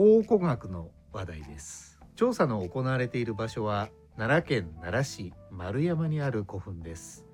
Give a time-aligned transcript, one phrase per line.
[0.00, 2.00] 考古学の話題です。
[2.16, 7.26] 調査の行われている場所は奈良県奈良市丸山にある古墳です。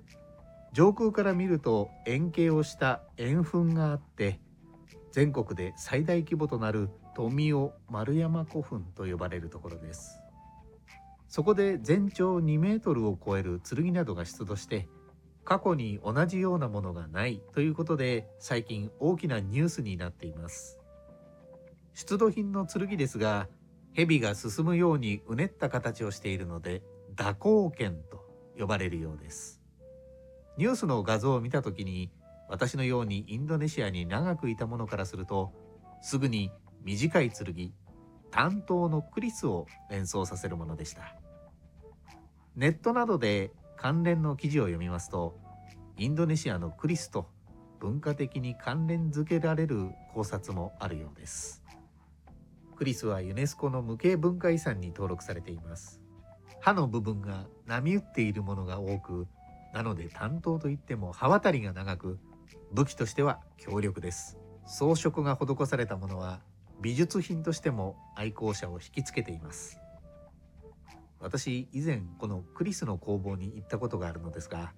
[0.73, 4.41] 上空から見ると円形をした円墳があって
[5.13, 10.19] 全国で最大規模となる富雄丸山古墳と呼ばれるところです。
[11.29, 14.89] そこで全長2メートルを超える剣などが出土して
[15.45, 20.76] 過去に同じようなものがないということで最近大きなニュースになっています。
[21.97, 23.47] 出土品の剣ですが
[23.91, 26.83] 蛇が進むようにうねった形をしているので
[27.17, 28.23] 蛇行剣と
[28.55, 29.59] 呼ばれるようです。
[30.59, 32.11] ニュースの画像を見た時に
[32.49, 35.51] 私のようにインドネシアに長くいたものからすると
[36.03, 36.51] すぐに
[36.83, 37.73] 短い剣
[38.29, 41.15] 担当のクリスを連想させるものでした。
[42.55, 45.39] ネットなどで関連の記事を読みますと
[45.97, 47.27] インドネシアのクリスと
[47.79, 51.63] 文化的に関連づけられる考察もあるようです。
[52.77, 55.99] クリスはユネスコの無形文化遺産に登録されています。
[56.59, 59.27] 刃の部分が波打っているものが多く
[59.73, 62.19] なので担当といっても刃渡りが長く
[62.71, 64.37] 武器としては強力です。
[64.67, 66.41] 装飾が施されたものは
[66.79, 69.79] 美術品としても愛好者を引きつけています。
[71.19, 74.73] 私以前このクリスの工房に行ったことがあるのですが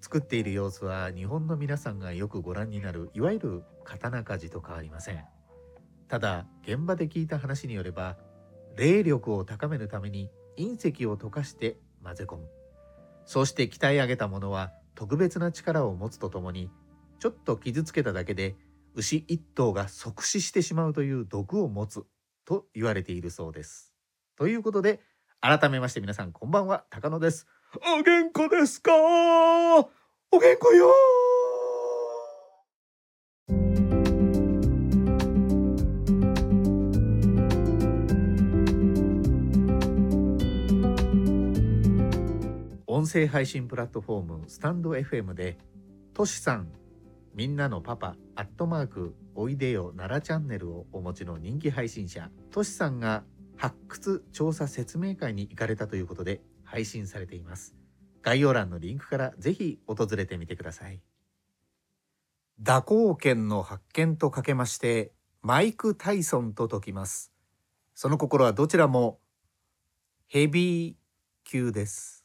[0.00, 5.35] 作っている様子は日本の皆さんがよくご覧になるいわゆる刀鍛冶と変わりません。
[6.08, 8.16] ただ現場で聞いた話によれば
[8.76, 12.48] 霊力を高めるために隕石を溶かして混ぜ込む
[13.24, 16.70] そうして鍛え上げたものは特別な力を持つとともに
[17.18, 18.54] ちょっと傷つけただけで
[18.94, 22.04] 牛一頭が即死してしまうという毒を持つ
[22.44, 23.92] と言われているそうです。
[24.36, 25.00] ということで
[25.40, 27.46] 改めまして皆さんこんばんは高野です。
[27.98, 28.92] お元気ですか？
[28.94, 29.90] お元
[30.40, 30.94] 気よ
[43.06, 45.58] 音声配信プラットフォームスタンド FM で
[46.12, 46.72] としさん
[47.36, 53.22] みんなのパパアットマークおいでよ奈良チャンネルをお持ちの人気配信者としさんが
[53.56, 57.76] 発掘調査説明会に行かれたということで配信されています。
[58.22, 61.00] 概要欄のリンクからぜひ訪れてみてください。
[62.58, 65.12] 蛇行剣の発見とかけまして
[65.42, 67.30] マイク・タイソンと解きます。
[67.94, 69.20] その心はどちらも
[70.26, 70.94] ヘビー
[71.44, 72.15] 級です。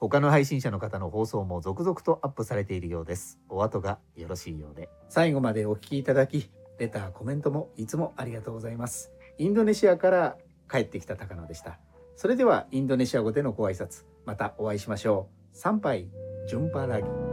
[0.00, 3.40] 他の配信者の方の放送も続々とアップされているようです。
[3.48, 4.88] お後がよろしいようで。
[5.08, 9.10] 最後までお聴きいただき、レター、コメントもいつもありがとうございます。
[9.38, 10.36] インドネシアから
[10.70, 11.80] 帰ってきた高野でした。
[12.14, 15.56] それではインドネシア語でのご挨拶、またお会いしましょう。
[15.56, 16.08] 参拝、
[16.46, 17.27] ジュンパラギ。